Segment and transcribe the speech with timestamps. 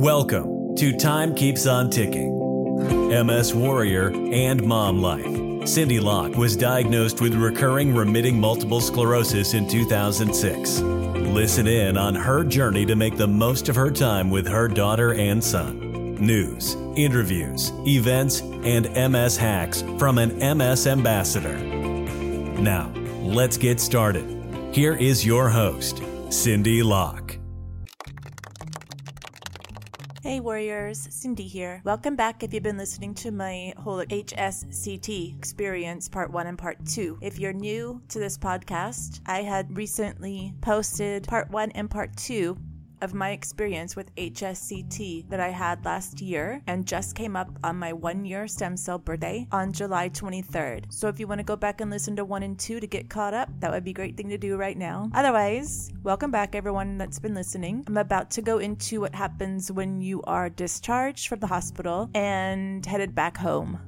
[0.00, 2.32] Welcome to Time Keeps on Ticking.
[3.08, 5.66] MS Warrior and Mom Life.
[5.68, 10.78] Cindy Locke was diagnosed with recurring remitting multiple sclerosis in 2006.
[10.78, 15.14] Listen in on her journey to make the most of her time with her daughter
[15.14, 16.14] and son.
[16.14, 21.58] News, interviews, events, and MS hacks from an MS ambassador.
[21.58, 24.72] Now, let's get started.
[24.72, 27.27] Here is your host, Cindy Locke.
[30.48, 31.82] Warriors, Cindy here.
[31.84, 36.78] Welcome back if you've been listening to my whole HSCT experience, part one and part
[36.86, 37.18] two.
[37.20, 42.56] If you're new to this podcast, I had recently posted part one and part two
[43.00, 47.76] of my experience with HSCT that I had last year and just came up on
[47.76, 50.92] my one year stem cell birthday on July 23rd.
[50.92, 53.08] So if you want to go back and listen to one and two to get
[53.08, 55.10] caught up, that would be a great thing to do right now.
[55.14, 57.84] Otherwise, welcome back everyone that's been listening.
[57.86, 62.84] I'm about to go into what happens when you are discharged from the hospital and
[62.84, 63.78] headed back home.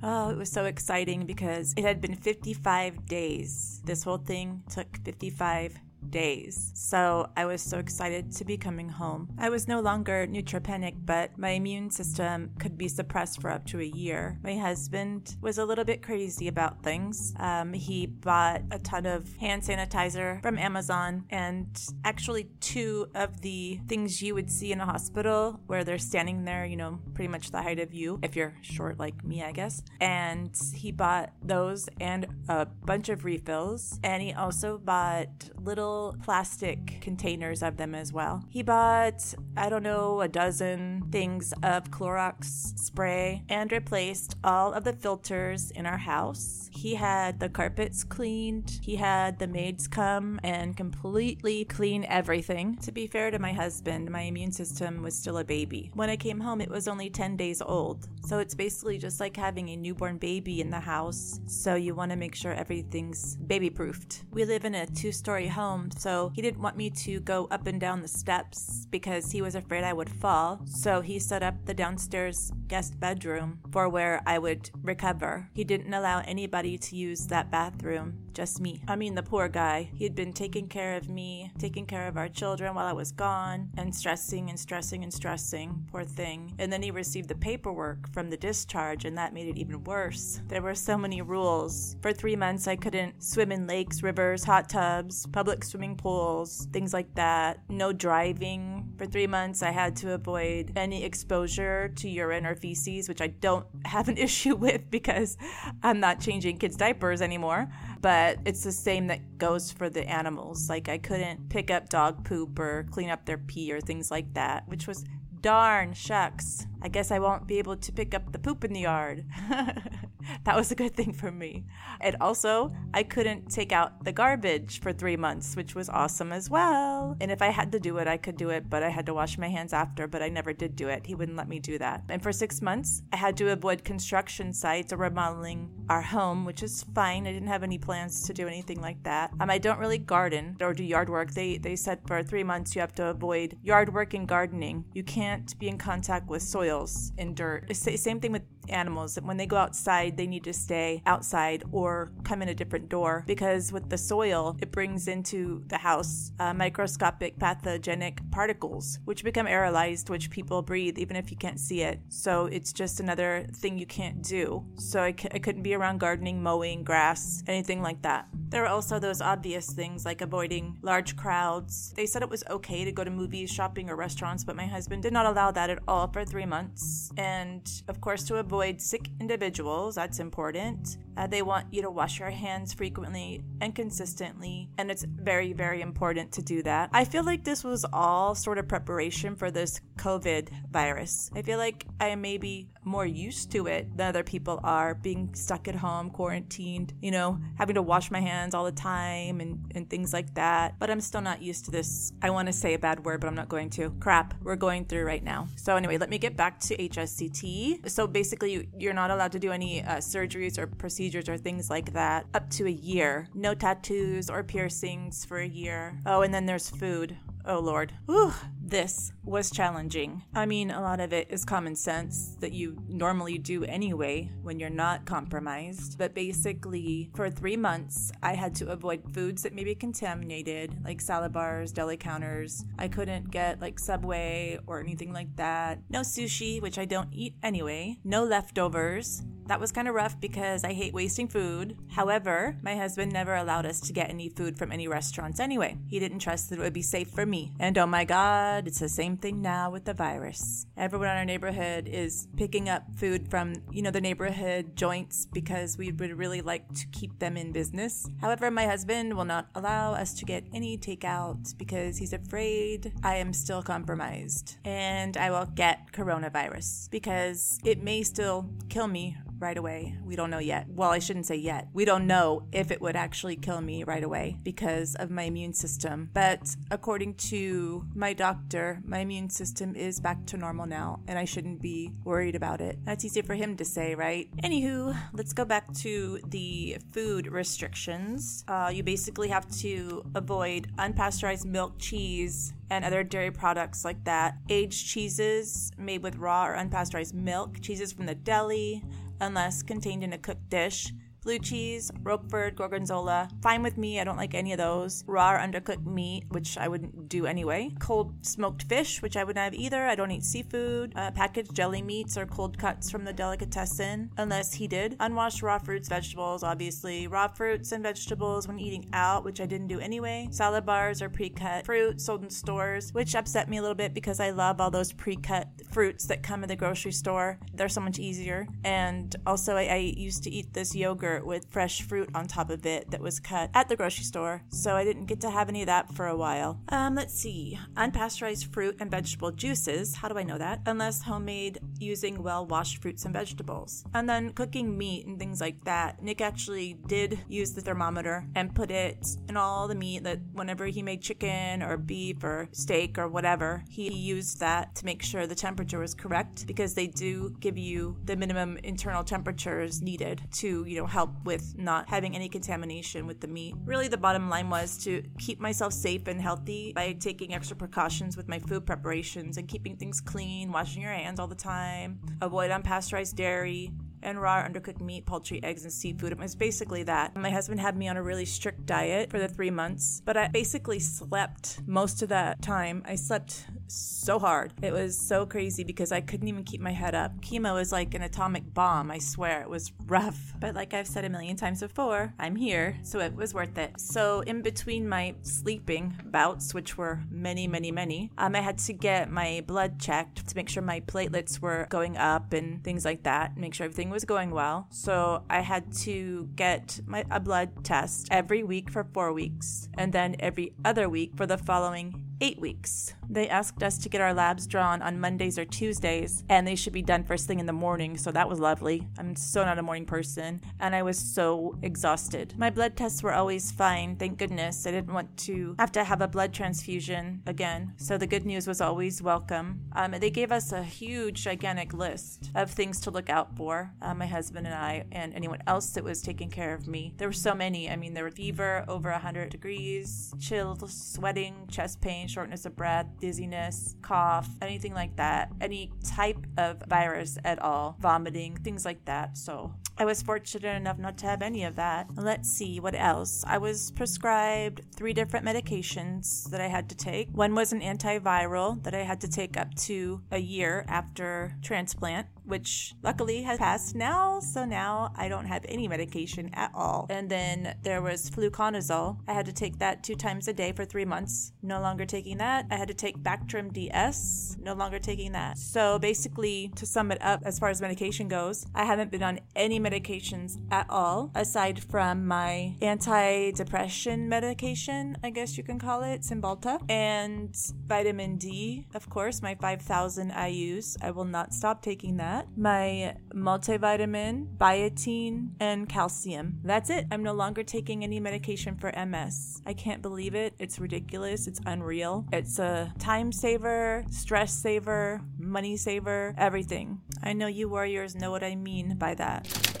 [0.00, 3.82] Oh, it was so exciting because it had been 55 days.
[3.84, 5.76] This whole thing took 55
[6.10, 6.72] days.
[6.74, 9.28] So I was so excited to be coming home.
[9.38, 13.80] I was no longer neutropenic, but my immune system could be suppressed for up to
[13.80, 14.38] a year.
[14.42, 17.34] My husband was a little bit crazy about things.
[17.38, 21.66] Um, he bought a ton of hand sanitizer from Amazon and
[22.04, 26.64] actually two of the things you would see in a hospital where they're standing there,
[26.64, 29.82] you know, pretty much the height of you, if you're short like me, I guess.
[30.00, 33.98] And he bought those and a bunch of refills.
[34.02, 38.44] And he also bought little plastic containers of them as well.
[38.48, 42.44] He bought, I don't know, a dozen things of Clorox
[42.78, 46.68] spray and replaced all of the filters in our house.
[46.72, 48.78] He had the carpets cleaned.
[48.82, 52.76] He had the maids come and completely clean everything.
[52.82, 55.90] To be fair to my husband, my immune system was still a baby.
[55.94, 58.08] When I came home, it was only 10 days old.
[58.28, 61.40] So it's basically just like having a newborn baby in the house.
[61.46, 64.24] So you want to make sure everything's baby proofed.
[64.30, 67.66] We live in a two story home, so he didn't want me to go up
[67.66, 70.60] and down the steps because he was afraid I would fall.
[70.66, 75.48] So he set up the downstairs guest bedroom for where I would recover.
[75.54, 78.82] He didn't allow anybody to use that bathroom, just me.
[78.86, 79.90] I mean, the poor guy.
[79.94, 83.10] He had been taking care of me, taking care of our children while I was
[83.12, 85.86] gone, and stressing and stressing and stressing.
[85.90, 86.54] Poor thing.
[86.58, 90.40] And then he received the paperwork from the discharge, and that made it even worse.
[90.46, 91.96] There were so many rules.
[92.02, 96.92] For three months, I couldn't swim in lakes, rivers, hot tubs, public swimming pools, things
[96.92, 97.60] like that.
[97.68, 98.92] No driving.
[98.98, 103.28] For three months, I had to avoid any exposure to urine or feces, which I
[103.28, 105.36] don't have an issue with because
[105.82, 107.68] I'm not changing kids' diapers anymore.
[108.00, 110.68] But it's the same that goes for the animals.
[110.68, 114.34] Like, I couldn't pick up dog poop or clean up their pee or things like
[114.34, 115.04] that, which was
[115.40, 116.66] darn shucks.
[116.80, 119.24] I guess I won't be able to pick up the poop in the yard.
[120.44, 121.64] that was a good thing for me.
[122.00, 126.48] And also, I couldn't take out the garbage for three months, which was awesome as
[126.48, 127.16] well.
[127.20, 129.14] And if I had to do it, I could do it, but I had to
[129.14, 131.06] wash my hands after, but I never did do it.
[131.06, 132.04] He wouldn't let me do that.
[132.08, 136.62] And for six months, I had to avoid construction sites or remodeling our home, which
[136.62, 137.26] is fine.
[137.26, 139.32] I didn't have any plans to do anything like that.
[139.40, 141.32] Um, I don't really garden or do yard work.
[141.32, 144.84] They, they said for three months you have to avoid yard work and gardening.
[144.94, 147.74] You can't be in contact with soil soils and dirt.
[147.74, 149.18] Same thing with animals.
[149.22, 153.24] When they go outside, they need to stay outside or come in a different door
[153.26, 159.46] because with the soil, it brings into the house uh, microscopic pathogenic particles, which become
[159.46, 162.00] aerolized, which people breathe even if you can't see it.
[162.08, 164.64] So it's just another thing you can't do.
[164.76, 168.28] So I c- I couldn't be around gardening, mowing, grass, anything like that.
[168.50, 171.92] There are also those obvious things like avoiding large crowds.
[171.96, 175.02] They said it was okay to go to movies, shopping, or restaurants, but my husband
[175.02, 177.12] did not allow that at all for three months.
[177.16, 180.98] And of course, to avoid sick individuals, that's important.
[181.16, 185.80] Uh, they want you to wash your hands frequently and consistently, and it's very, very
[185.80, 186.90] important to do that.
[186.92, 191.30] I feel like this was all sort of preparation for this COVID virus.
[191.34, 195.34] I feel like I may be more used to it than other people are, being
[195.34, 199.72] stuck at home, quarantined, you know, having to wash my hands all the time and,
[199.74, 200.78] and things like that.
[200.78, 202.12] But I'm still not used to this.
[202.22, 203.90] I want to say a bad word, but I'm not going to.
[204.00, 205.48] Crap, we're going through right now.
[205.56, 207.90] So, anyway, let me get back to HSCT.
[207.90, 208.47] So, basically,
[208.78, 212.48] you're not allowed to do any uh, surgeries or procedures or things like that up
[212.50, 213.28] to a year.
[213.34, 215.98] No tattoos or piercings for a year.
[216.06, 217.16] Oh, and then there's food.
[217.44, 217.92] oh Lord.
[218.06, 218.32] Whew,
[218.68, 220.22] this was challenging.
[220.34, 224.60] I mean, a lot of it is common sense that you normally do anyway when
[224.60, 225.98] you're not compromised.
[225.98, 231.00] But basically, for three months, I had to avoid foods that may be contaminated, like
[231.00, 232.64] salad bars, deli counters.
[232.78, 235.80] I couldn't get like Subway or anything like that.
[235.88, 237.98] No sushi, which I don't eat anyway.
[238.04, 239.22] No leftovers.
[239.48, 241.78] That was kind of rough because I hate wasting food.
[241.88, 245.78] However, my husband never allowed us to get any food from any restaurants anyway.
[245.88, 247.52] He didn't trust that it would be safe for me.
[247.58, 250.66] And oh my god, it's the same thing now with the virus.
[250.76, 255.78] Everyone in our neighborhood is picking up food from, you know, the neighborhood joints because
[255.78, 258.08] we would really like to keep them in business.
[258.20, 263.16] However, my husband will not allow us to get any takeout because he's afraid I
[263.16, 269.56] am still compromised and I will get coronavirus because it may still kill me right
[269.56, 269.96] away.
[270.04, 270.66] We don't know yet.
[270.68, 271.68] Well, I shouldn't say yet.
[271.72, 275.52] We don't know if it would actually kill me right away because of my immune
[275.52, 276.10] system.
[276.12, 281.24] But according to my doctor, my immune system is back to normal now and I
[281.24, 282.78] shouldn't be worried about it.
[282.84, 284.28] That's easy for him to say, right?
[284.42, 288.44] Anywho, let's go back to the food restrictions.
[288.48, 294.36] Uh, you basically have to avoid unpasteurized milk, cheese, and other dairy products like that.
[294.48, 298.82] Aged cheeses made with raw or unpasteurized milk, cheeses from the deli,
[299.20, 300.92] unless contained in a cooked dish,
[301.28, 303.28] blue cheese, Roquefort, Gorgonzola.
[303.42, 305.04] Fine with me, I don't like any of those.
[305.06, 307.70] Raw or undercooked meat, which I wouldn't do anyway.
[307.80, 309.84] Cold smoked fish, which I wouldn't have either.
[309.84, 310.94] I don't eat seafood.
[310.96, 314.96] Uh, packaged jelly meats or cold cuts from the delicatessen, unless heated.
[315.00, 317.06] Unwashed raw fruits, vegetables, obviously.
[317.06, 320.28] Raw fruits and vegetables when eating out, which I didn't do anyway.
[320.30, 323.92] Salad bars or pre cut fruit sold in stores, which upset me a little bit
[323.92, 327.38] because I love all those pre cut fruits that come in the grocery store.
[327.52, 328.46] They're so much easier.
[328.64, 332.64] And also, I, I used to eat this yogurt with fresh fruit on top of
[332.66, 335.62] it that was cut at the grocery store, so I didn't get to have any
[335.62, 336.60] of that for a while.
[336.68, 337.58] Um, let's see.
[337.76, 339.96] Unpasteurized fruit and vegetable juices.
[339.96, 340.60] How do I know that?
[340.66, 343.84] Unless homemade using well washed fruits and vegetables.
[343.94, 346.02] And then cooking meat and things like that.
[346.02, 350.66] Nick actually did use the thermometer and put it in all the meat that whenever
[350.66, 355.26] he made chicken or beef or steak or whatever, he used that to make sure
[355.26, 360.64] the temperature was correct because they do give you the minimum internal temperatures needed to,
[360.64, 363.54] you know, help with not having any contamination with the meat.
[363.64, 368.16] Really, the bottom line was to keep myself safe and healthy by taking extra precautions
[368.16, 372.50] with my food preparations and keeping things clean, washing your hands all the time, avoid
[372.50, 373.70] unpasteurized dairy,
[374.02, 376.10] and raw undercooked meat, poultry, eggs, and seafood.
[376.10, 377.16] It was basically that.
[377.16, 380.26] My husband had me on a really strict diet for the three months, but I
[380.26, 382.82] basically slept most of that time.
[382.86, 384.52] I slept so hard.
[384.62, 387.20] It was so crazy because I couldn't even keep my head up.
[387.20, 389.42] Chemo was like an atomic bomb, I swear.
[389.42, 390.34] It was rough.
[390.40, 393.78] But like I've said a million times before, I'm here, so it was worth it.
[393.78, 398.72] So in between my sleeping bouts, which were many, many, many, um, I had to
[398.72, 403.02] get my blood checked to make sure my platelets were going up and things like
[403.04, 404.66] that, make sure everything was going well.
[404.70, 409.92] So I had to get my a blood test every week for four weeks, and
[409.92, 412.94] then every other week for the following eight weeks.
[413.08, 416.72] They asked us to get our labs drawn on Mondays or Tuesdays, and they should
[416.72, 418.86] be done first thing in the morning, so that was lovely.
[418.98, 422.34] I'm so not a morning person, and I was so exhausted.
[422.36, 424.66] My blood tests were always fine, thank goodness.
[424.66, 428.46] I didn't want to have to have a blood transfusion again, so the good news
[428.46, 429.60] was always welcome.
[429.72, 433.94] Um, they gave us a huge, gigantic list of things to look out for, uh,
[433.94, 436.94] my husband and I, and anyone else that was taking care of me.
[436.98, 437.70] There were so many.
[437.70, 442.86] I mean, there were fever over 100 degrees, chills, sweating, chest pain, shortness of breath,
[443.00, 449.16] dizziness, cough, anything like that, any type of virus at all, vomiting, things like that.
[449.16, 451.86] So I was fortunate enough not to have any of that.
[451.94, 453.24] Let's see what else.
[453.26, 457.10] I was prescribed three different medications that I had to take.
[457.12, 462.08] One was an antiviral that I had to take up to a year after transplant
[462.28, 464.20] which luckily has passed now.
[464.20, 466.86] So now I don't have any medication at all.
[466.90, 468.98] And then there was fluconazole.
[469.08, 471.32] I had to take that two times a day for three months.
[471.42, 472.46] No longer taking that.
[472.50, 474.36] I had to take Bactrim DS.
[474.40, 475.38] No longer taking that.
[475.38, 479.20] So basically, to sum it up, as far as medication goes, I haven't been on
[479.34, 486.02] any medications at all aside from my anti-depression medication, I guess you can call it,
[486.02, 487.34] Cymbalta, and
[487.66, 488.66] vitamin D.
[488.74, 490.76] Of course, my 5,000 IU's.
[490.82, 496.40] I will not stop taking that that, my multivitamin, biotin, and calcium.
[496.44, 496.86] That's it.
[496.90, 499.42] I'm no longer taking any medication for MS.
[499.46, 500.34] I can't believe it.
[500.38, 501.26] It's ridiculous.
[501.26, 502.06] It's unreal.
[502.12, 506.80] It's a time saver, stress saver, money saver, everything.
[507.02, 509.57] I know you warriors know what I mean by that.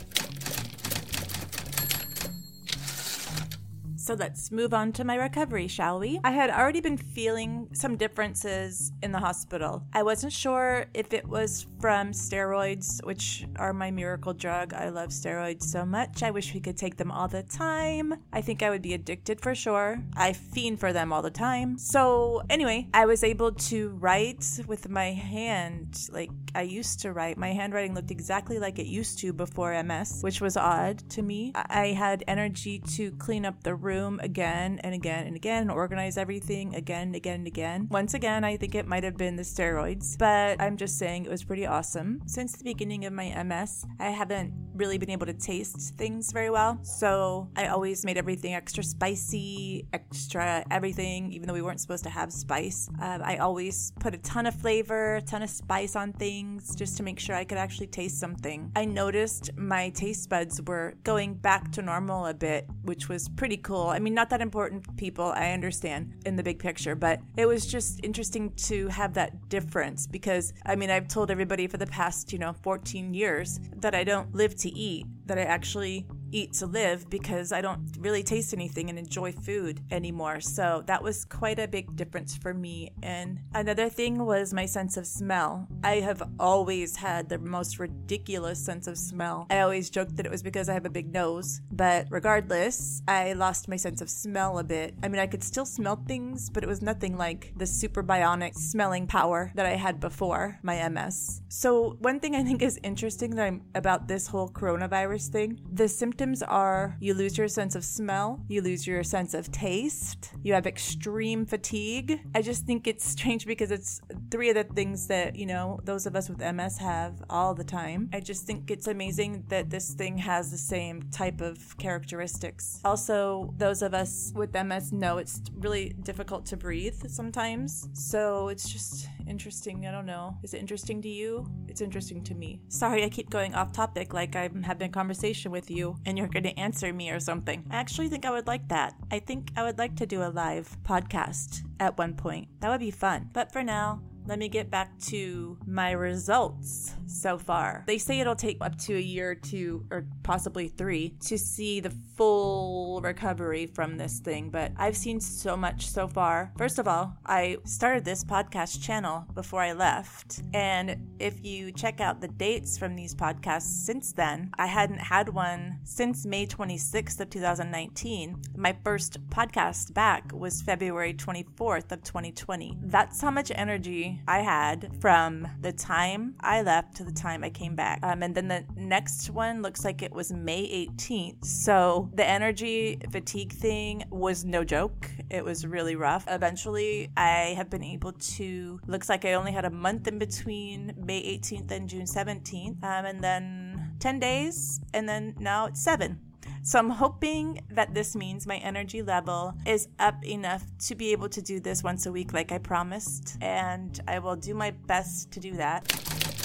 [4.08, 6.18] So let's move on to my recovery, shall we?
[6.24, 9.82] I had already been feeling some differences in the hospital.
[9.92, 14.72] I wasn't sure if it was from steroids, which are my miracle drug.
[14.72, 16.22] I love steroids so much.
[16.22, 18.14] I wish we could take them all the time.
[18.32, 20.02] I think I would be addicted for sure.
[20.16, 21.76] I fiend for them all the time.
[21.76, 27.36] So, anyway, I was able to write with my hand like I used to write.
[27.36, 31.52] My handwriting looked exactly like it used to before MS, which was odd to me.
[31.54, 36.16] I had energy to clean up the room again and again and again and organize
[36.16, 37.88] everything again and again and again.
[37.90, 41.30] Once again, I think it might have been the steroids, but I'm just saying it
[41.30, 42.20] was pretty awesome.
[42.26, 46.50] Since the beginning of my MS, I haven't really been able to taste things very
[46.50, 46.78] well.
[46.84, 52.10] So I always made everything extra spicy, extra everything, even though we weren't supposed to
[52.10, 52.88] have spice.
[53.02, 56.96] Uh, I always put a ton of flavor, a ton of spice on things just
[56.98, 58.70] to make sure I could actually taste something.
[58.76, 63.56] I noticed my taste buds were going back to normal a bit, which was pretty
[63.56, 63.87] cool.
[63.88, 67.66] I mean, not that important, people, I understand in the big picture, but it was
[67.66, 72.32] just interesting to have that difference because, I mean, I've told everybody for the past,
[72.32, 76.66] you know, 14 years that I don't live to eat, that I actually eat to
[76.66, 80.40] live because I don't really taste anything and enjoy food anymore.
[80.40, 82.92] So that was quite a big difference for me.
[83.02, 85.66] And another thing was my sense of smell.
[85.82, 89.46] I have always had the most ridiculous sense of smell.
[89.50, 93.32] I always joked that it was because I have a big nose, but regardless, I
[93.32, 94.94] lost my sense of smell a bit.
[95.02, 98.54] I mean, I could still smell things, but it was nothing like the super bionic
[98.54, 101.42] smelling power that I had before my MS.
[101.48, 105.88] So, one thing I think is interesting that I'm about this whole coronavirus thing, the
[105.88, 110.32] symptoms symptoms are you lose your sense of smell, you lose your sense of taste,
[110.42, 112.20] you have extreme fatigue.
[112.34, 116.06] I just think it's strange because it's three of the things that, you know, those
[116.06, 118.10] of us with MS have all the time.
[118.12, 122.80] I just think it's amazing that this thing has the same type of characteristics.
[122.84, 127.88] Also, those of us with MS know it's really difficult to breathe sometimes.
[127.92, 129.86] So it's just interesting.
[129.86, 130.36] I don't know.
[130.42, 131.46] Is it interesting to you?
[131.68, 132.60] It's interesting to me.
[132.68, 136.28] Sorry, I keep going off topic like I'm having a conversation with you and you're
[136.28, 137.64] going to answer me or something.
[137.70, 138.94] I actually think I would like that.
[139.10, 142.48] I think I would like to do a live podcast at one point.
[142.60, 143.30] That would be fun.
[143.32, 147.84] But for now, let me get back to my results so far.
[147.86, 151.94] They say it'll take up to a year two, or possibly three, to see the
[152.14, 156.52] full recovery from this thing, but I've seen so much so far.
[156.58, 162.02] First of all, I started this podcast channel before I left, and if you check
[162.02, 167.18] out the dates from these podcasts since then, I hadn't had one since May 26th
[167.20, 168.42] of 2019.
[168.56, 172.76] My first podcast back was February 24th of 2020.
[172.82, 177.50] That's how much energy I had from the time I left to the time I
[177.50, 178.00] came back.
[178.02, 181.44] Um, and then the next one looks like it was May 18th.
[181.44, 185.10] So the energy fatigue thing was no joke.
[185.30, 186.24] It was really rough.
[186.28, 190.94] Eventually, I have been able to, looks like I only had a month in between
[190.96, 192.82] May 18th and June 17th.
[192.82, 196.20] Um, and then 10 days, and then now it's seven.
[196.62, 201.28] So I'm hoping that this means my energy level is up enough to be able
[201.30, 203.36] to do this once a week, like I promised.
[203.40, 206.37] And I will do my best to do that.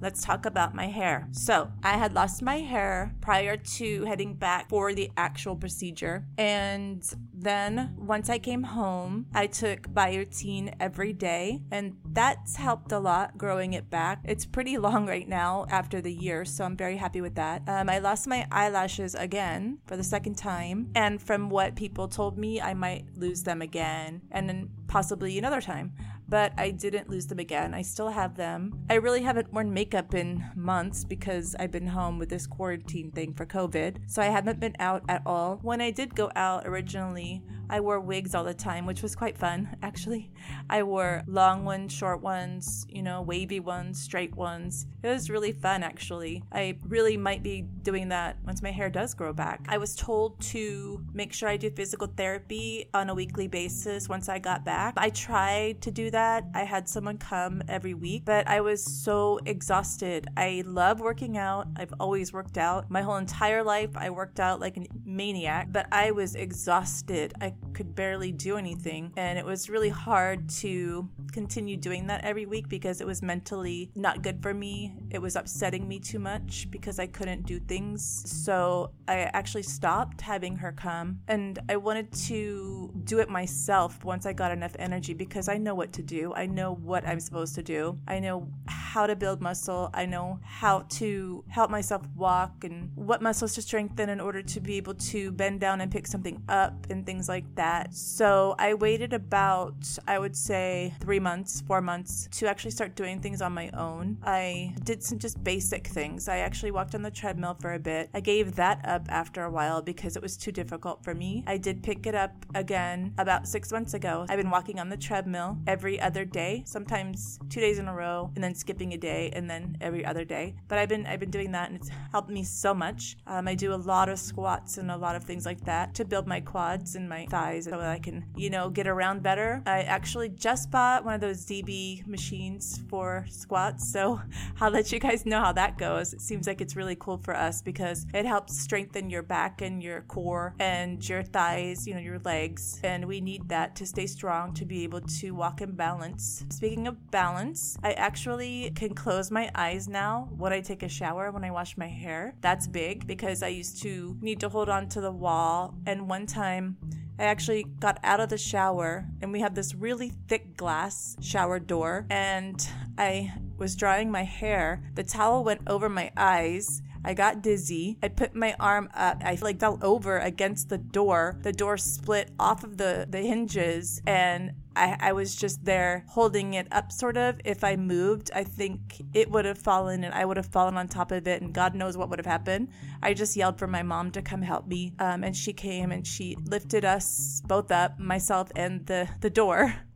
[0.00, 1.28] Let's talk about my hair.
[1.32, 6.24] So, I had lost my hair prior to heading back for the actual procedure.
[6.36, 7.02] And
[7.32, 13.38] then once I came home, I took biotin every day, and that's helped a lot
[13.38, 14.20] growing it back.
[14.24, 17.62] It's pretty long right now after the year, so I'm very happy with that.
[17.68, 22.38] Um, I lost my eyelashes again for the second time, and from what people told
[22.38, 25.92] me, I might lose them again, and then possibly another time
[26.28, 27.74] but I didn't lose them again.
[27.74, 28.84] I still have them.
[28.90, 33.32] I really haven't worn makeup in months because I've been home with this quarantine thing
[33.34, 33.96] for COVID.
[34.06, 35.58] So I haven't been out at all.
[35.62, 39.36] When I did go out originally, I wore wigs all the time, which was quite
[39.36, 40.30] fun, actually.
[40.70, 44.86] I wore long ones, short ones, you know, wavy ones, straight ones.
[45.02, 46.42] It was really fun, actually.
[46.52, 49.66] I really might be doing that once my hair does grow back.
[49.68, 54.28] I was told to make sure I do physical therapy on a weekly basis once
[54.28, 54.94] I got back.
[54.96, 56.44] I tried to do that.
[56.54, 60.28] I had someone come every week, but I was so exhausted.
[60.36, 61.68] I love working out.
[61.76, 62.90] I've always worked out.
[62.90, 67.34] My whole entire life, I worked out like a maniac, but I was exhausted.
[67.40, 69.12] I could barely do anything.
[69.16, 73.90] And it was really hard to continue doing that every week because it was mentally
[73.94, 74.94] not good for me.
[75.10, 78.24] It was upsetting me too much because I couldn't do things.
[78.26, 84.26] So I actually stopped having her come and I wanted to do it myself once
[84.26, 86.34] I got enough energy because I know what to do.
[86.34, 87.98] I know what I'm supposed to do.
[88.08, 89.90] I know how to build muscle.
[89.94, 94.60] I know how to help myself walk and what muscles to strengthen in order to
[94.60, 97.94] be able to bend down and pick something up and things like that.
[97.94, 99.74] So I waited about,
[100.06, 104.18] I would say, three months, four months to actually start doing things on my own.
[104.22, 106.28] I did some just basic things.
[106.28, 108.10] I actually walked on the treadmill for a bit.
[108.14, 111.44] I gave that up after a while because it was too difficult for me.
[111.46, 114.26] I did pick it up again about six months ago.
[114.28, 118.30] I've been walking on the treadmill every other day, sometimes two days in a row,
[118.34, 120.54] and then skipping a day, and then every other day.
[120.68, 123.16] But I've been I've been doing that, and it's helped me so much.
[123.26, 126.04] Um, I do a lot of squats and a lot of things like that to
[126.04, 129.62] build my quads and my thighs so that I can, you know, get around better.
[129.64, 134.20] I actually just bought one of those DB machines for squats, so
[134.60, 136.12] I'll let you guys know how that goes.
[136.12, 139.82] It seems like it's really cool for us because it helps strengthen your back and
[139.82, 144.06] your core and your thighs, you know, your legs, and we need that to stay
[144.06, 146.44] strong to be able to walk in balance.
[146.50, 151.30] Speaking of balance, I actually can close my eyes now when I take a shower,
[151.30, 152.34] when I wash my hair.
[152.40, 156.26] That's big because I used to need to hold on to the wall, and one
[156.26, 156.76] time
[157.18, 161.58] I actually got out of the shower and we had this really thick glass shower
[161.58, 164.82] door and I was drying my hair.
[164.94, 166.80] The towel went over my eyes.
[167.04, 167.98] I got dizzy.
[168.02, 169.22] I put my arm up.
[169.24, 171.38] I like fell over against the door.
[171.42, 176.54] The door split off of the, the hinges and I, I was just there holding
[176.54, 177.40] it up, sort of.
[177.44, 180.86] If I moved, I think it would have fallen and I would have fallen on
[180.86, 182.68] top of it, and God knows what would have happened.
[183.02, 186.06] I just yelled for my mom to come help me, um, and she came and
[186.06, 189.74] she lifted us both up, myself and the, the door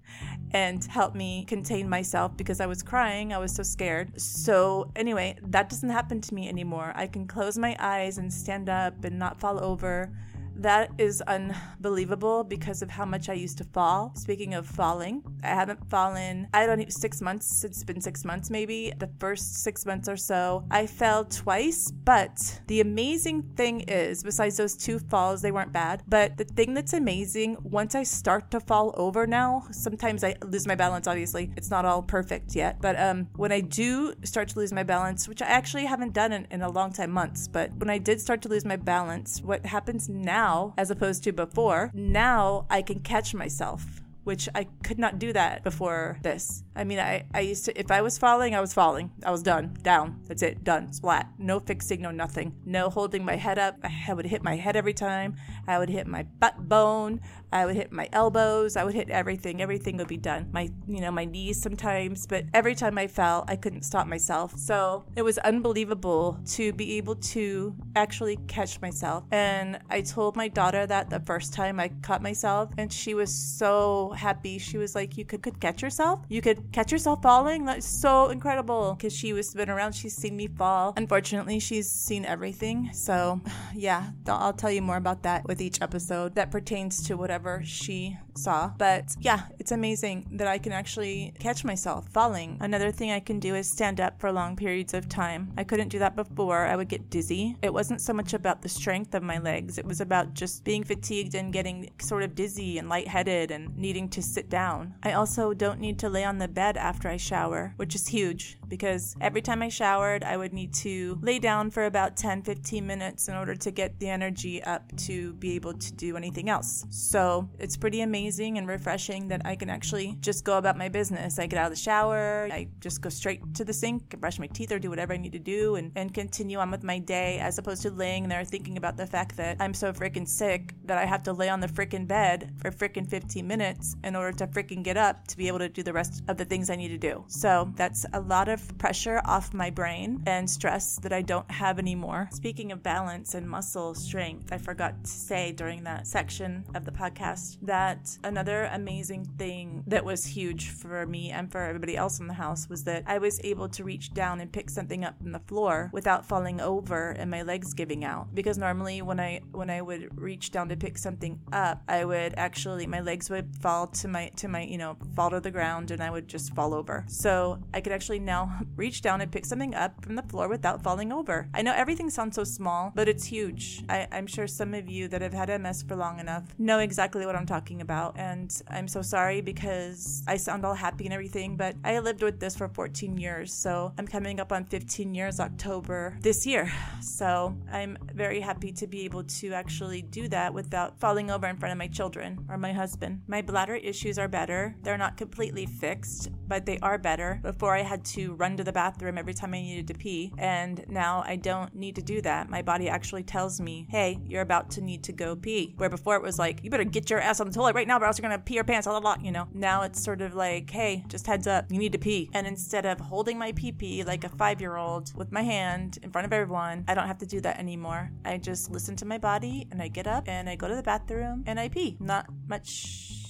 [0.54, 3.32] and helped me contain myself because I was crying.
[3.32, 4.20] I was so scared.
[4.20, 6.92] So, anyway, that doesn't happen to me anymore.
[6.94, 10.10] I can close my eyes and stand up and not fall over.
[10.56, 14.12] That is unbelievable because of how much I used to fall.
[14.14, 17.64] Speaking of falling, I haven't fallen, I don't know, six months.
[17.64, 18.92] It's been six months maybe.
[18.96, 21.90] The first six months or so, I fell twice.
[21.90, 26.02] But the amazing thing is, besides those two falls, they weren't bad.
[26.06, 30.66] But the thing that's amazing, once I start to fall over now, sometimes I lose
[30.66, 31.52] my balance, obviously.
[31.56, 32.80] It's not all perfect yet.
[32.80, 36.32] But um, when I do start to lose my balance, which I actually haven't done
[36.32, 39.40] in, in a long time, months, but when I did start to lose my balance,
[39.42, 40.41] what happens now?
[40.42, 45.32] Now, as opposed to before, now I can catch myself which I could not do
[45.32, 46.62] that before this.
[46.74, 49.10] I mean, I, I used to, if I was falling, I was falling.
[49.24, 50.20] I was done, down.
[50.26, 51.28] That's it, done, splat.
[51.38, 52.54] No fixing, no nothing.
[52.64, 53.78] No holding my head up.
[54.08, 55.36] I would hit my head every time.
[55.68, 57.20] I would hit my butt bone.
[57.52, 58.76] I would hit my elbows.
[58.76, 59.60] I would hit everything.
[59.60, 60.48] Everything would be done.
[60.52, 62.26] My, you know, my knees sometimes.
[62.26, 64.56] But every time I fell, I couldn't stop myself.
[64.58, 69.24] So it was unbelievable to be able to actually catch myself.
[69.30, 73.32] And I told my daughter that the first time I caught myself, and she was
[73.32, 74.58] so happy.
[74.58, 76.20] She was like, "You could, could catch yourself.
[76.28, 77.64] You could catch yourself falling.
[77.64, 80.94] That's so incredible." Because she was been around, she's seen me fall.
[80.96, 82.90] Unfortunately, she's seen everything.
[82.92, 83.40] So,
[83.74, 88.16] yeah, I'll tell you more about that with each episode that pertains to whatever she
[88.34, 88.72] saw.
[88.78, 92.58] But yeah, it's amazing that I can actually catch myself falling.
[92.60, 95.52] Another thing I can do is stand up for long periods of time.
[95.56, 96.66] I couldn't do that before.
[96.66, 97.56] I would get dizzy.
[97.62, 99.78] It wasn't so much about the strength of my legs.
[99.78, 104.08] It was about just being fatigued and getting sort of dizzy and lightheaded and needing
[104.10, 104.94] to sit down.
[105.02, 108.58] I also don't need to lay on the bed after I shower, which is huge
[108.68, 112.86] because every time I showered, I would need to lay down for about 10 15
[112.86, 116.86] minutes in order to get the energy up to be able to do anything else.
[116.90, 121.38] So it's pretty amazing and refreshing that I can actually just go about my business.
[121.38, 124.38] I get out of the shower, I just go straight to the sink, and brush
[124.38, 126.98] my teeth, or do whatever I need to do and, and continue on with my
[126.98, 130.74] day as opposed to laying there thinking about the fact that I'm so freaking sick
[130.84, 134.36] that I have to lay on the freaking bed for freaking 15 minutes in order
[134.38, 136.76] to freaking get up to be able to do the rest of the things I
[136.76, 137.24] need to do.
[137.28, 141.78] So that's a lot of pressure off my brain and stress that I don't have
[141.78, 142.28] anymore.
[142.32, 146.92] Speaking of balance and muscle strength, I forgot to say during that section of the
[146.92, 152.26] podcast that another amazing thing that was huge for me and for everybody else in
[152.26, 155.32] the house was that I was able to reach down and pick something up from
[155.32, 158.34] the floor without falling over and my legs giving out.
[158.34, 162.34] Because normally when I when I would reach down to pick something up, I would
[162.36, 165.90] actually my legs would fall to my to my you know fall to the ground
[165.90, 167.04] and I would just fall over.
[167.08, 170.82] So I could actually now reach down and pick something up from the floor without
[170.82, 171.48] falling over.
[171.54, 173.82] I know everything sounds so small, but it's huge.
[173.88, 177.26] I, I'm sure some of you that have had MS for long enough know exactly
[177.26, 181.56] what I'm talking about, and I'm so sorry because I sound all happy and everything,
[181.56, 185.38] but I lived with this for 14 years, so I'm coming up on 15 years
[185.38, 186.72] October this year.
[187.00, 191.56] So I'm very happy to be able to actually do that without falling over in
[191.56, 193.22] front of my children or my husband.
[193.26, 194.74] My bladder issues are better.
[194.82, 197.40] They're not completely fixed, but they are better.
[197.42, 200.84] Before I had to run to the bathroom every time I needed to pee, and
[200.88, 202.48] now I don't need to do that.
[202.48, 205.74] My body actually tells me, hey, you're about to need to go pee.
[205.76, 207.91] Where before it was like, you better get your ass on the toilet right now,
[208.00, 209.48] or else you're gonna pee your pants, blah, blah, you know.
[209.52, 212.30] Now it's sort of like, hey, just heads up, you need to pee.
[212.34, 215.98] And instead of holding my pee pee like a five year old with my hand
[216.02, 218.10] in front of everyone, I don't have to do that anymore.
[218.24, 220.82] I just listen to my body and I get up and I go to the
[220.82, 221.96] bathroom and I pee.
[222.00, 223.21] Not much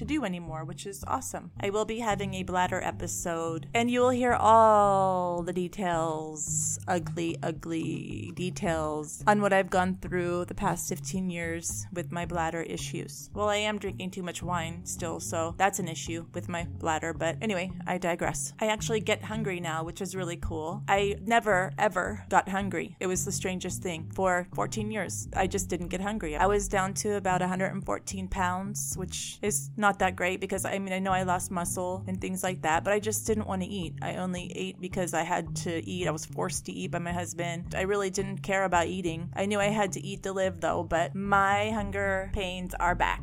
[0.00, 1.50] to do anymore, which is awesome.
[1.60, 7.36] I will be having a bladder episode, and you will hear all the details ugly,
[7.42, 13.28] ugly details on what I've gone through the past 15 years with my bladder issues.
[13.34, 17.12] Well, I am drinking too much wine still, so that's an issue with my bladder,
[17.12, 18.54] but anyway, I digress.
[18.58, 20.82] I actually get hungry now, which is really cool.
[20.88, 22.96] I never, ever got hungry.
[23.00, 24.10] It was the strangest thing.
[24.14, 26.36] For 14 years, I just didn't get hungry.
[26.36, 30.78] I was down to about 114 pounds, which is not not that great because I
[30.78, 33.62] mean, I know I lost muscle and things like that, but I just didn't want
[33.62, 33.94] to eat.
[34.00, 36.06] I only ate because I had to eat.
[36.06, 37.74] I was forced to eat by my husband.
[37.76, 39.30] I really didn't care about eating.
[39.34, 43.20] I knew I had to eat to live though, but my hunger pains are back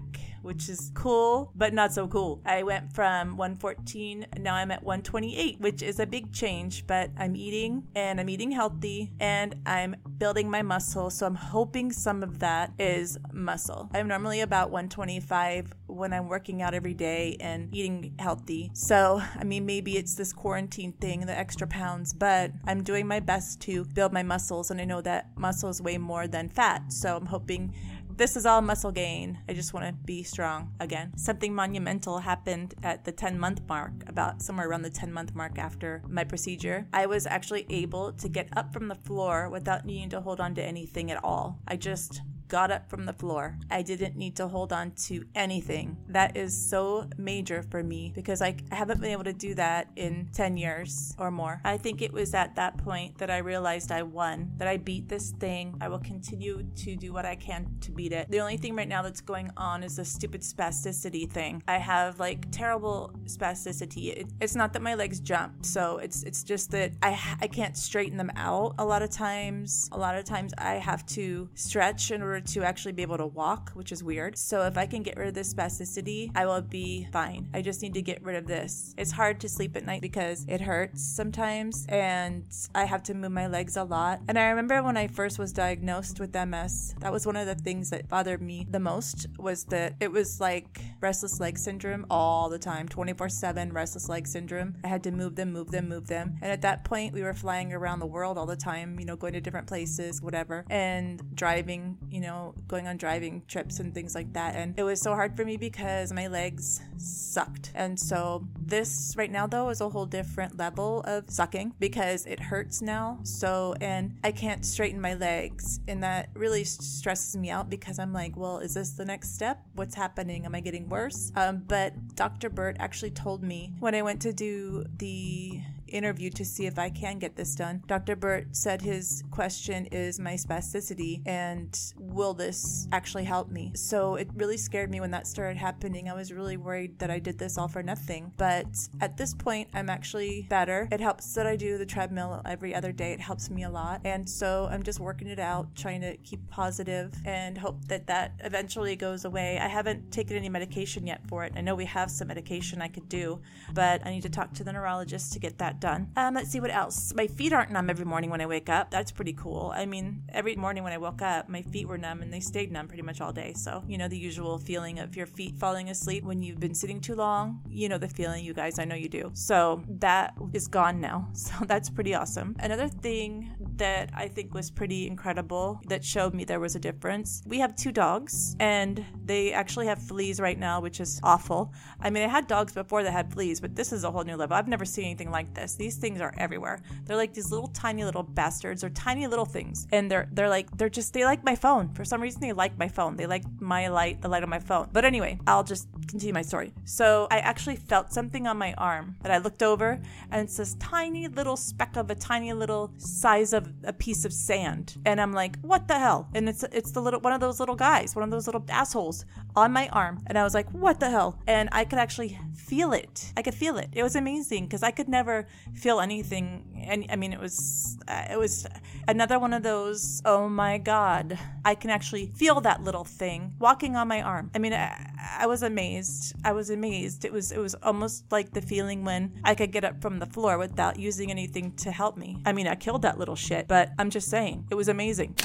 [0.48, 2.42] which is cool, but not so cool.
[2.46, 7.36] I went from 114, now I'm at 128, which is a big change, but I'm
[7.36, 11.10] eating and I'm eating healthy and I'm building my muscle.
[11.10, 13.90] So I'm hoping some of that is muscle.
[13.94, 18.72] I'm normally about 125 when I'm working out every day and eating healthy.
[18.74, 23.20] So, I mean, maybe it's this quarantine thing, the extra pounds, but I'm doing my
[23.20, 24.72] best to build my muscles.
[24.72, 26.94] And I know that muscle is way more than fat.
[26.94, 27.74] So I'm hoping
[28.18, 29.38] this is all muscle gain.
[29.48, 31.16] I just want to be strong again.
[31.18, 35.60] Something monumental happened at the 10 month mark, about somewhere around the 10 month mark
[35.60, 36.88] after my procedure.
[36.94, 40.56] I was actually able to get up from the floor without needing to hold on
[40.56, 41.60] to anything at all.
[41.68, 43.58] I just got up from the floor.
[43.70, 45.98] I didn't need to hold on to anything.
[46.10, 50.30] That is so major for me because I haven't been able to do that in
[50.34, 51.62] 10 years or more.
[51.64, 55.10] I think it was at that point that I realized I won, that I beat
[55.10, 55.76] this thing.
[55.82, 58.30] I will continue to do what I can to beat it.
[58.30, 61.64] The only thing right now that's going on is the stupid spasticity thing.
[61.68, 64.18] I have like terrible spasticity.
[64.18, 67.78] It, it's not that my legs jump, so it's it's just that I I can't
[67.78, 69.90] straighten them out a lot of times.
[69.92, 73.18] A lot of times I have to stretch in order order to actually be able
[73.18, 74.38] to walk, which is weird.
[74.38, 77.50] So if I can get rid of this spasticity, I will be fine.
[77.54, 78.94] I just need to get rid of this.
[78.98, 82.44] It's hard to sleep at night because it hurts sometimes and
[82.76, 84.22] I have to move my legs a lot.
[84.28, 87.56] And I remember when I first was diagnosed with MS, that was one of the
[87.56, 92.50] things that bothered me the most was that it was like restless leg syndrome all
[92.50, 94.76] the time, 24/7 restless leg syndrome.
[94.84, 96.38] I had to move them, move them, move them.
[96.42, 99.16] And at that point, we were flying around the world all the time, you know,
[99.16, 103.94] going to different places, whatever, and driving, you know, know, going on driving trips and
[103.94, 104.56] things like that.
[104.56, 107.72] And it was so hard for me because my legs sucked.
[107.76, 112.40] And so this right now, though, is a whole different level of sucking because it
[112.40, 113.20] hurts now.
[113.24, 115.80] So, and I can't straighten my legs.
[115.88, 119.64] And that really stresses me out because I'm like, well, is this the next step?
[119.74, 120.46] What's happening?
[120.46, 121.32] Am I getting worse?
[121.36, 122.50] Um, but Dr.
[122.50, 126.90] Burt actually told me when I went to do the interview to see if I
[126.90, 127.84] can get this done.
[127.88, 128.16] Dr.
[128.16, 133.72] Burt said his question is my spasticity and will this actually help me?
[133.76, 136.10] So it really scared me when that started happening.
[136.10, 138.32] I was really worried that I did this all for nothing.
[138.38, 138.68] But
[139.02, 140.88] at this point, I'm actually better.
[140.92, 143.14] It helps that I do the treadmill every other day.
[143.14, 144.02] It helps me a lot.
[144.04, 148.34] And so I'm just working it out, trying to keep positive and hope that that
[148.40, 149.60] eventually goes away.
[149.60, 151.54] I haven't taken any medication yet for it.
[151.56, 153.42] I know we have some medication I could do,
[153.74, 156.12] but I need to talk to the neurologist to get that done.
[156.16, 157.14] Um, let's see what else.
[157.16, 158.92] My feet aren't numb every morning when I wake up.
[158.92, 159.72] That's pretty cool.
[159.76, 162.72] I mean, every morning when I woke up, my feet were numb and they stayed
[162.72, 163.54] numb pretty much all day.
[163.54, 167.00] So, you know, the usual feeling of your feet falling asleep when you've been sitting
[167.02, 167.62] too long.
[167.70, 168.80] You know the feeling, you guys.
[168.80, 169.32] I know you do.
[169.34, 171.30] So that is gone now.
[171.48, 172.58] So that's pretty awesome.
[172.60, 177.42] Another thing that I think was pretty incredible that showed me there was a difference.
[177.46, 181.74] We have two dogs, and they actually have fleas right now, which is awful.
[182.02, 184.36] I mean, I had dogs before that had fleas, but this is a whole new
[184.36, 184.58] level.
[184.58, 185.67] I've never seen anything like this.
[185.76, 186.82] These things are everywhere.
[187.06, 190.76] They're like these little tiny little bastards or tiny little things, and they're they're like
[190.78, 192.42] they're just they like my phone for some reason.
[192.42, 193.16] They like my phone.
[193.16, 194.90] They like my light, the light on my phone.
[194.92, 196.74] But anyway, I'll just continue my story.
[196.86, 200.00] So I actually felt something on my arm, and I looked over,
[200.32, 204.34] and it's this tiny little speck of a tiny little size of a piece of
[204.34, 206.30] sand, and I'm like, what the hell?
[206.34, 209.26] And it's it's the little one of those little guys, one of those little assholes
[209.56, 211.40] on my arm, and I was like, what the hell?
[211.48, 213.34] And I could actually feel it.
[213.36, 213.90] I could feel it.
[213.94, 216.86] It was amazing because I could never feel anything.
[216.88, 218.68] And I mean, it was uh, it was
[219.08, 220.22] another one of those.
[220.26, 221.38] Oh my god!
[221.66, 224.52] I can actually feel that little thing walking on my arm.
[224.56, 226.36] I mean, I, I was amazed.
[226.44, 227.26] I was amazed.
[227.26, 230.26] It was it was almost like the feeling when I could get up from the
[230.26, 232.42] floor without using anything to help me.
[232.46, 235.36] I mean, I killed that little shit, but I'm just saying, it was amazing.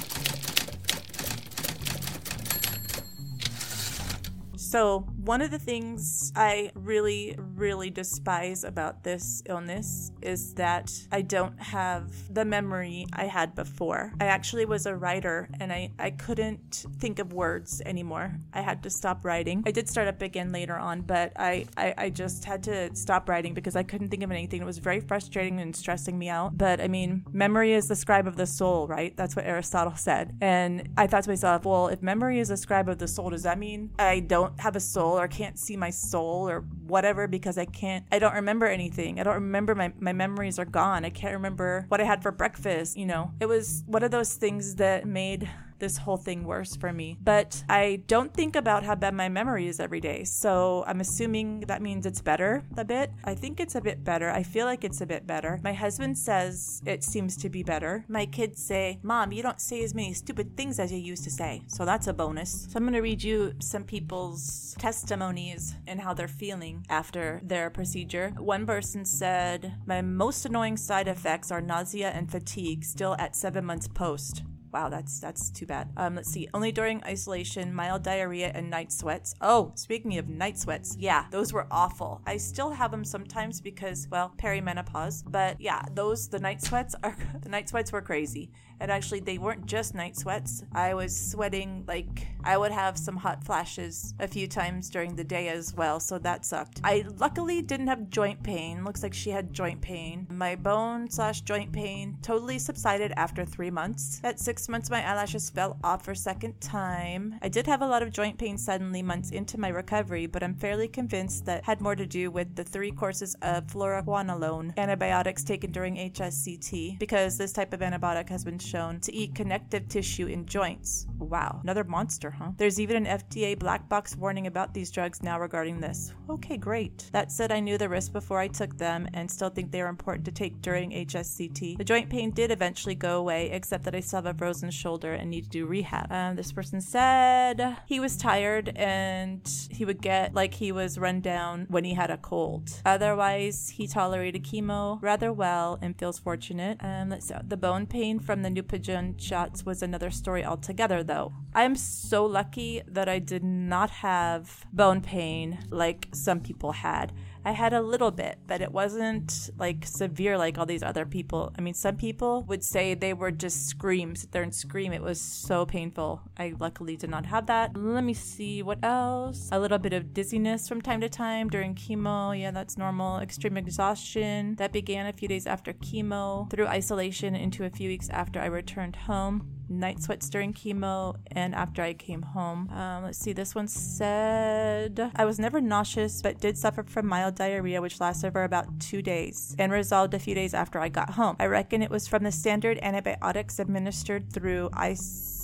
[4.72, 11.22] So, one of the things I really, really despise about this illness is that I
[11.22, 14.12] don't have the memory I had before.
[14.20, 18.35] I actually was a writer and I, I couldn't think of words anymore.
[18.52, 19.62] I had to stop writing.
[19.64, 23.28] I did start up again later on, but I, I, I just had to stop
[23.28, 24.61] writing because I couldn't think of anything.
[24.61, 26.58] It was very frustrating and stressing me out.
[26.58, 29.16] But I mean, memory is the scribe of the soul, right?
[29.16, 30.37] That's what Aristotle said.
[30.40, 33.44] And I thought to myself, well, if memory is a scribe of the soul, does
[33.44, 37.59] that mean I don't have a soul or can't see my soul or whatever because
[37.59, 39.20] I can't, I don't remember anything.
[39.20, 41.05] I don't remember, my, my memories are gone.
[41.05, 42.96] I can't remember what I had for breakfast.
[42.96, 45.48] You know, it was one of those things that made
[45.82, 47.18] this whole thing worse for me.
[47.20, 50.22] But I don't think about how bad my memory is every day.
[50.22, 53.10] So I'm assuming that means it's better a bit.
[53.24, 54.30] I think it's a bit better.
[54.30, 55.58] I feel like it's a bit better.
[55.64, 58.04] My husband says it seems to be better.
[58.08, 61.30] My kids say, Mom, you don't say as many stupid things as you used to
[61.30, 61.62] say.
[61.66, 62.68] So that's a bonus.
[62.70, 67.70] So I'm going to read you some people's testimonies and how they're feeling after their
[67.70, 68.32] procedure.
[68.38, 73.64] One person said, My most annoying side effects are nausea and fatigue, still at seven
[73.64, 74.44] months post.
[74.72, 75.90] Wow, that's that's too bad.
[75.98, 76.48] Um, let's see.
[76.54, 79.35] Only during isolation, mild diarrhea and night sweats.
[79.42, 82.22] Oh, speaking of night sweats, yeah, those were awful.
[82.26, 85.24] I still have them sometimes because, well, perimenopause.
[85.26, 88.50] But yeah, those the night sweats are the night sweats were crazy.
[88.80, 90.64] And actually, they weren't just night sweats.
[90.72, 95.24] I was sweating like I would have some hot flashes a few times during the
[95.24, 96.80] day as well, so that sucked.
[96.82, 98.85] I luckily didn't have joint pain.
[98.85, 100.26] Looks like she had joint pain.
[100.30, 104.20] My bone slash joint pain totally subsided after three months.
[104.24, 107.37] At six months, my eyelashes fell off for second time.
[107.42, 110.54] I did have a lot of joint pain suddenly months into my recovery, but I'm
[110.54, 115.70] fairly convinced that had more to do with the three courses of fluoroquinolone antibiotics taken
[115.70, 120.46] during HSCT, because this type of antibiotic has been shown to eat connective tissue in
[120.46, 121.07] joints.
[121.18, 122.53] Wow, another monster, huh?
[122.57, 126.12] There's even an FDA black box warning about these drugs now regarding this.
[126.29, 127.11] Okay, great.
[127.12, 129.88] That said, I knew the risk before I took them and still think they are
[129.88, 131.79] important to take during HSCT.
[131.79, 135.14] The joint pain did eventually go away, except that I still have a frozen shoulder
[135.14, 136.11] and need to do rehab.
[136.11, 141.20] Um, this person said he was tired and he would get like he was run
[141.20, 142.70] down when he had a cold.
[142.85, 146.79] Otherwise, he tolerated chemo rather well and feels fortunate.
[146.81, 147.35] Um, let's see.
[147.46, 151.32] The bone pain from the Neupogen shots was another story altogether, though.
[151.54, 157.12] I'm so lucky that I did not have bone pain like some people had.
[157.44, 161.52] I had a little bit, but it wasn't like severe like all these other people.
[161.59, 164.92] I mean, some people would say they were just scream, sit there and scream.
[164.92, 166.22] It was so painful.
[166.38, 167.76] I luckily did not have that.
[167.76, 169.48] Let me see what else.
[169.50, 172.38] A little bit of dizziness from time to time during chemo.
[172.38, 173.18] Yeah, that's normal.
[173.18, 174.55] Extreme exhaustion.
[174.57, 178.46] That began a few days after chemo, through isolation into a few weeks after I
[178.46, 182.68] returned home night sweats during chemo and after I came home.
[182.70, 187.35] Um, let's see, this one said I was never nauseous but did suffer from mild
[187.35, 191.11] diarrhea, which lasted for about two days and resolved a few days after I got
[191.11, 191.37] home.
[191.38, 195.41] I reckon it was from the standard antibiotics administered through ice.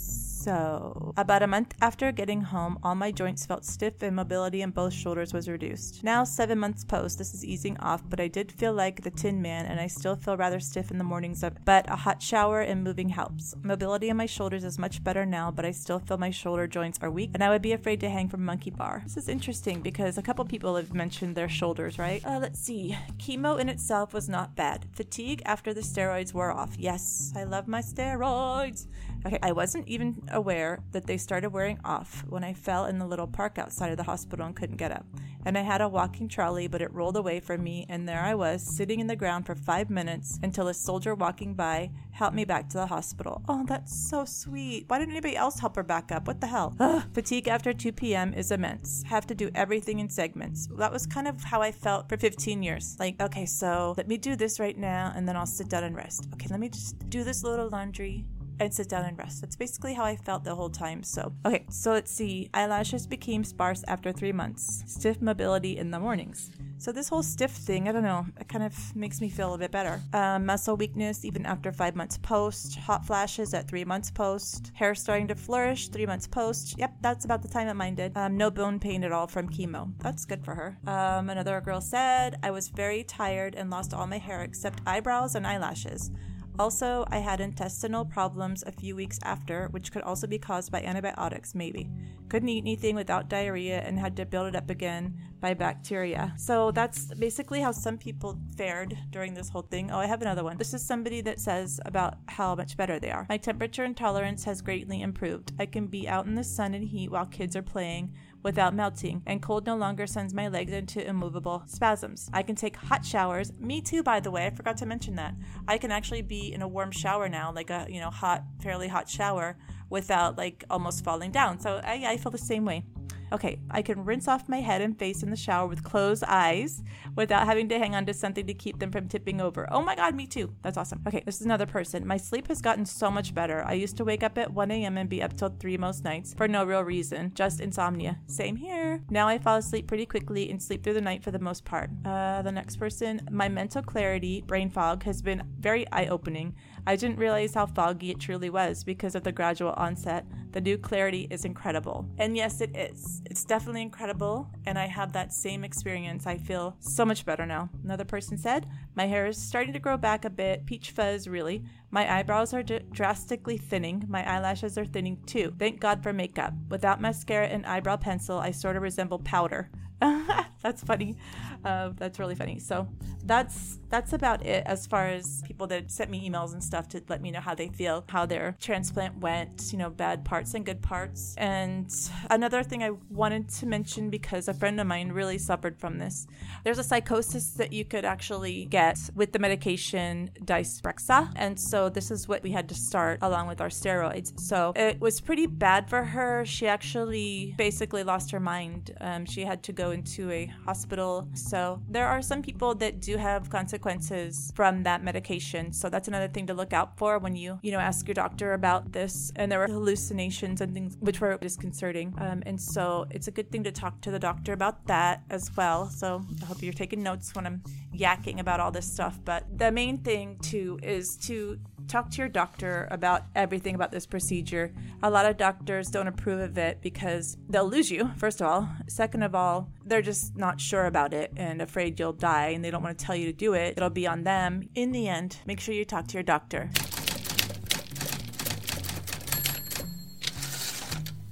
[0.48, 4.70] So, about a month after getting home, all my joints felt stiff and mobility in
[4.70, 6.02] both shoulders was reduced.
[6.02, 9.42] Now, seven months post, this is easing off, but I did feel like the Tin
[9.42, 12.82] Man and I still feel rather stiff in the mornings, but a hot shower and
[12.82, 13.54] moving helps.
[13.62, 16.98] Mobility in my shoulders is much better now, but I still feel my shoulder joints
[17.02, 19.02] are weak and I would be afraid to hang from monkey bar.
[19.04, 22.24] This is interesting because a couple people have mentioned their shoulders, right?
[22.24, 22.96] Uh, let's see.
[23.18, 24.86] Chemo in itself was not bad.
[24.94, 26.74] Fatigue after the steroids wore off.
[26.78, 28.86] Yes, I love my steroids.
[29.28, 33.04] Okay, I wasn't even aware that they started wearing off when I fell in the
[33.04, 35.04] little park outside of the hospital and couldn't get up.
[35.44, 38.34] And I had a walking trolley, but it rolled away from me, and there I
[38.34, 42.46] was, sitting in the ground for five minutes until a soldier walking by helped me
[42.46, 43.42] back to the hospital.
[43.50, 44.86] Oh, that's so sweet.
[44.88, 46.26] Why didn't anybody else help her back up?
[46.26, 46.74] What the hell?
[46.80, 47.02] Ugh.
[47.12, 48.32] Fatigue after 2 p.m.
[48.32, 49.02] is immense.
[49.02, 50.68] Have to do everything in segments.
[50.78, 52.96] That was kind of how I felt for 15 years.
[52.98, 55.94] Like, okay, so let me do this right now, and then I'll sit down and
[55.94, 56.28] rest.
[56.32, 58.24] Okay, let me just do this little laundry
[58.60, 59.40] and sit down and rest.
[59.40, 61.02] That's basically how I felt the whole time.
[61.02, 62.50] So, okay, so let's see.
[62.54, 66.50] Eyelashes became sparse after three months, stiff mobility in the mornings.
[66.80, 69.58] So, this whole stiff thing, I don't know, it kind of makes me feel a
[69.58, 70.00] bit better.
[70.12, 74.94] Um, muscle weakness even after five months post, hot flashes at three months post, hair
[74.94, 76.78] starting to flourish three months post.
[76.78, 78.16] Yep, that's about the time that mine did.
[78.16, 79.92] Um, no bone pain at all from chemo.
[79.98, 80.78] That's good for her.
[80.86, 85.34] Um, another girl said, I was very tired and lost all my hair except eyebrows
[85.34, 86.12] and eyelashes.
[86.58, 90.82] Also, I had intestinal problems a few weeks after, which could also be caused by
[90.82, 91.88] antibiotics, maybe.
[92.28, 96.34] Couldn't eat anything without diarrhea and had to build it up again by bacteria.
[96.36, 99.90] So that's basically how some people fared during this whole thing.
[99.92, 100.58] Oh, I have another one.
[100.58, 103.26] This is somebody that says about how much better they are.
[103.28, 105.52] My temperature intolerance has greatly improved.
[105.58, 108.12] I can be out in the sun and heat while kids are playing
[108.48, 112.30] without melting, and cold no longer sends my legs into immovable spasms.
[112.32, 113.52] I can take hot showers.
[113.60, 114.46] Me too, by the way.
[114.46, 115.34] I forgot to mention that.
[115.68, 118.88] I can actually be in a warm shower now, like a you know hot, fairly
[118.88, 119.58] hot shower,
[119.90, 121.60] without like almost falling down.
[121.60, 122.84] So I, I feel the same way.
[123.32, 126.82] Okay, I can rinse off my head and face in the shower with closed eyes
[127.14, 129.68] without having to hang on to something to keep them from tipping over.
[129.70, 130.54] Oh my god, me too.
[130.62, 131.02] That's awesome.
[131.06, 132.06] Okay, this is another person.
[132.06, 133.62] My sleep has gotten so much better.
[133.66, 134.96] I used to wake up at 1 a.m.
[134.96, 138.18] and be up till 3 most nights for no real reason, just insomnia.
[138.26, 139.02] Same here.
[139.10, 141.90] Now I fall asleep pretty quickly and sleep through the night for the most part.
[142.04, 146.54] Uh, the next person, my mental clarity, brain fog, has been very eye opening.
[146.86, 150.24] I didn't realize how foggy it truly was because of the gradual onset.
[150.52, 152.08] The new clarity is incredible.
[152.18, 153.22] And yes, it is.
[153.26, 154.50] It's definitely incredible.
[154.66, 156.26] And I have that same experience.
[156.26, 157.68] I feel so much better now.
[157.84, 160.66] Another person said, My hair is starting to grow back a bit.
[160.66, 161.64] Peach fuzz, really.
[161.90, 164.04] My eyebrows are d- drastically thinning.
[164.08, 165.54] My eyelashes are thinning too.
[165.58, 166.54] Thank God for makeup.
[166.68, 169.70] Without mascara and eyebrow pencil, I sort of resemble powder.
[170.68, 171.16] that's funny.
[171.64, 172.58] Uh, that's really funny.
[172.58, 172.86] So
[173.24, 177.02] that's that's about it as far as people that sent me emails and stuff to
[177.08, 180.66] let me know how they feel, how their transplant went, you know, bad parts and
[180.66, 181.34] good parts.
[181.38, 181.90] And
[182.28, 186.26] another thing I wanted to mention because a friend of mine really suffered from this.
[186.64, 192.10] There's a psychosis that you could actually get with the medication Dysprexa, and so this
[192.10, 194.38] is what we had to start along with our steroids.
[194.38, 196.44] So it was pretty bad for her.
[196.44, 198.94] She actually basically lost her mind.
[199.00, 201.28] Um, she had to go into a hospital.
[201.34, 205.72] So there are some people that do have consequences from that medication.
[205.72, 208.52] So that's another thing to look out for when you, you know, ask your doctor
[208.52, 209.32] about this.
[209.36, 212.14] And there were hallucinations and things which were disconcerting.
[212.18, 215.50] Um, and so it's a good thing to talk to the doctor about that as
[215.56, 215.88] well.
[215.88, 217.62] So I hope you're taking notes when I'm
[217.94, 219.18] yakking about all this stuff.
[219.24, 224.06] But the main thing too is to talk to your doctor about everything about this
[224.06, 224.72] procedure.
[225.02, 228.68] A lot of doctors don't approve of it because they'll lose you, first of all.
[228.86, 232.70] Second of all, they're just not sure about it and afraid you'll die and they
[232.70, 233.74] don't want to tell you to do it.
[233.76, 234.68] It'll be on them.
[234.74, 236.70] In the end, make sure you talk to your doctor.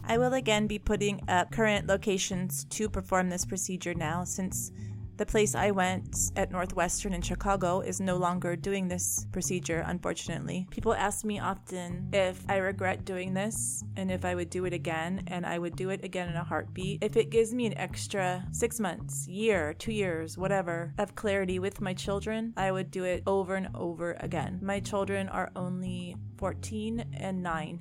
[0.09, 4.71] I will again be putting up current locations to perform this procedure now since
[5.17, 10.67] the place I went at Northwestern in Chicago is no longer doing this procedure, unfortunately.
[10.71, 14.73] People ask me often if I regret doing this and if I would do it
[14.73, 17.03] again, and I would do it again in a heartbeat.
[17.03, 21.81] If it gives me an extra six months, year, two years, whatever, of clarity with
[21.81, 24.61] my children, I would do it over and over again.
[24.63, 27.81] My children are only 14 and 9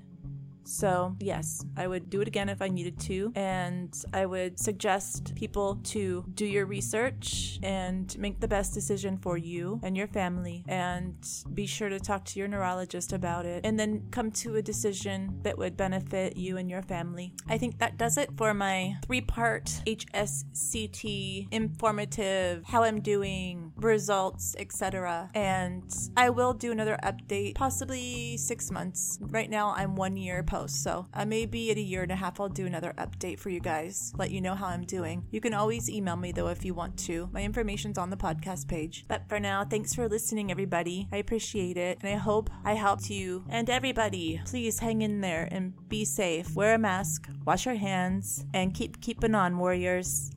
[0.67, 3.31] so, yes, I would do it again if I needed to.
[3.35, 9.37] And I would suggest people to do your research and make the best decision for
[9.37, 10.63] you and your family.
[10.67, 11.15] And
[11.53, 13.65] be sure to talk to your neurologist about it.
[13.65, 17.33] And then come to a decision that would benefit you and your family.
[17.47, 24.55] I think that does it for my three part HSCT informative, how I'm doing, results,
[24.57, 25.29] etc.
[25.33, 25.83] And
[26.17, 29.19] I will do another update, possibly six months.
[29.21, 30.83] Right now, I'm one year post.
[30.83, 33.59] So uh, maybe in a year and a half, I'll do another update for you
[33.59, 35.25] guys, let you know how I'm doing.
[35.31, 37.29] You can always email me though if you want to.
[37.33, 39.05] My information's on the podcast page.
[39.07, 41.07] But for now, thanks for listening, everybody.
[41.11, 43.43] I appreciate it, and I hope I helped you.
[43.49, 46.55] And everybody, please hang in there and be safe.
[46.55, 50.31] Wear a mask, wash your hands, and keep keeping on, warriors.